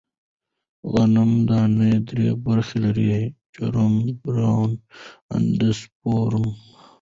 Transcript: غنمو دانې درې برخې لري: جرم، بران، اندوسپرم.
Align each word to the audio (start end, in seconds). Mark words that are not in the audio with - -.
غنمو 0.91 1.37
دانې 1.49 1.93
درې 2.07 2.27
برخې 2.45 2.77
لري: 2.85 3.09
جرم، 3.55 3.93
بران، 4.21 4.71
اندوسپرم. 5.35 6.45